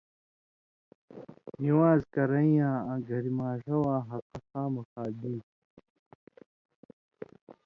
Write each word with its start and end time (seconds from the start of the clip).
نِوان٘ز 1.63 2.01
کرَیں 2.13 2.51
یاں 2.57 2.77
آں 2.91 2.99
گھریۡماݜہ 3.07 3.75
واں 3.83 4.01
حقہ 4.09 4.39
خامخا 4.49 5.03
دی؛ 5.19 5.35